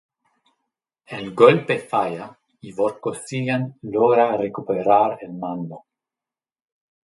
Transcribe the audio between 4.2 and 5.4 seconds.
recuperar el